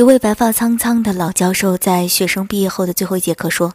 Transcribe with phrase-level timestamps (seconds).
[0.00, 3.74] 一位白发苍苍的老教授在学生毕业后的最后一节课说：“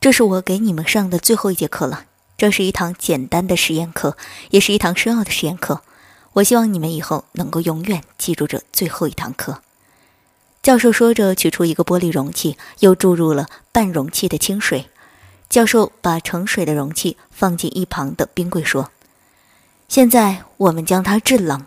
[0.00, 2.04] 这是我给你们上的最后一节课了。
[2.38, 4.16] 这是一堂简单的实验课，
[4.50, 5.82] 也是一堂深奥的实验课。
[6.34, 9.60] 我希望你们以后能够永远记住这最后一堂课。”
[10.62, 14.86] 教授说着，取出一个玻璃容器，又注入了半容器的清水。
[15.50, 18.92] 教授把盛水的容器放进一旁的冰柜，说
[19.90, 21.66] ：“现在我们将它制冷。”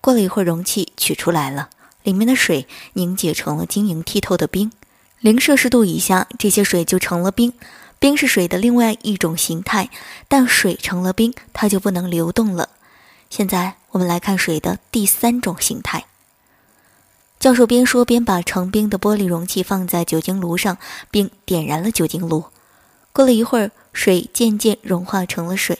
[0.00, 1.68] 过了一会儿，容器取出来了。
[2.04, 4.70] 里面的水凝结成了晶莹剔透的冰，
[5.20, 7.52] 零摄氏度以下，这些水就成了冰。
[7.98, 9.88] 冰是水的另外一种形态，
[10.28, 12.68] 但水成了冰，它就不能流动了。
[13.30, 16.04] 现在我们来看水的第三种形态。
[17.40, 20.76] 教授边说边把成冰的玻璃容器放在酒精炉上，
[21.10, 22.44] 并点燃了酒精炉。
[23.12, 25.78] 过了一会儿，水渐渐融化成了水。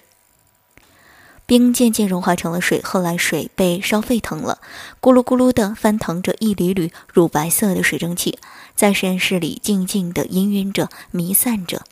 [1.46, 4.58] 冰渐渐融化成了水，后来水被烧沸腾了，
[5.00, 8.38] 咕噜咕噜地翻腾着一缕缕乳白色的水蒸气，
[8.74, 11.82] 在实验室里静静地氤氲着、弥散着。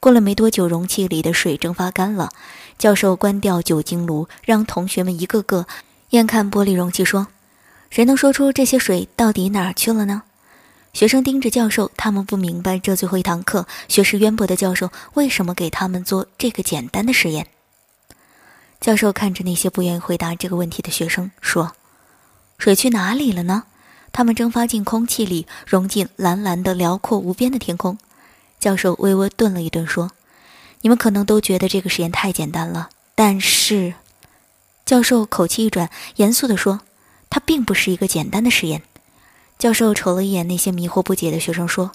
[0.00, 2.30] 过了没多久，容器里的水蒸发干了。
[2.76, 5.66] 教授关掉酒精炉，让同学们一个个
[6.10, 7.28] 眼看玻璃容器，说
[7.90, 10.22] ：“谁能说出这些水到底哪儿去了呢？”
[10.92, 17.46] 学生盯着教授，他们不明白这最后一堂课，学识渊博的教授为什么给他们做这个简单的实验。
[18.80, 21.72] 教授看着那些不愿意回答这个问题的学生，说
[22.58, 23.64] ：“水去哪里了呢？
[24.12, 27.98] 它们蒸发进空气里，融进蓝蓝的、辽阔无边的天空。”
[28.58, 30.12] 教授微微顿了一顿，说
[30.82, 33.94] ：“你们可能都觉得这个实验太简单了，但是……”
[34.86, 36.80] 教授口气一转，严肃地说
[37.28, 38.82] ：“它并不是一个简单的实验。”
[39.58, 41.90] 教授瞅了一眼那些迷惑不解的学生，说：“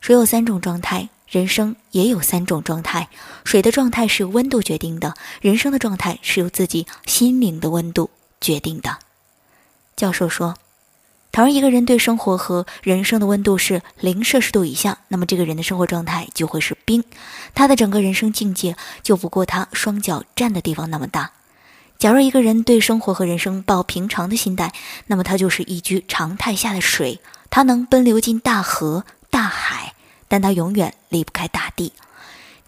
[0.00, 3.08] 水有三种状态。”人生也有三种状态，
[3.44, 8.98] 水的状态是由温度决定的，人生的状态是由自己心灵的温度决定的。
[9.94, 10.56] 教授说
[11.30, 17.04] ：“倘若一个人对生活和人生的温度是零摄氏度以下，那么这个人的生活状态就会是冰，
[17.54, 21.30] 他的整个人生境界就不过他双脚站的地方那么大。
[21.96, 24.72] 假若一个人对生活和人生抱平常的心态，
[25.06, 27.20] 那么他就是一居常态下的水，
[27.50, 29.04] 他能奔流进大河、”
[30.30, 31.92] 但他永远离不开大地。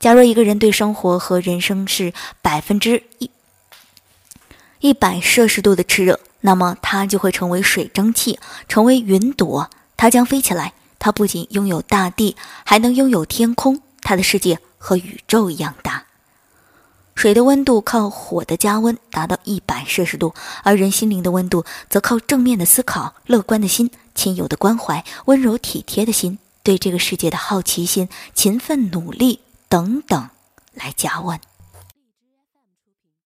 [0.01, 2.13] 假若一个人对生活和人生是
[2.43, 3.31] 百分之一
[4.81, 10.73] 一百摄氏度的炽热，那么他就会成为水蒸气，成为云朵，它将飞起来。
[10.99, 13.81] 它不仅拥有大地，还能拥有天空。
[14.01, 16.05] 它的世界和宇宙一样大。
[17.15, 20.35] 水的温度靠火的加温达到一百摄氏度，
[20.65, 26.39] 而人心灵的温度则靠正面的思考、乐观的心、亲友的关怀、温柔体贴的心。
[26.63, 30.31] 对这个世界的好奇心、勤奋努力等等，
[30.75, 31.41] 来加温。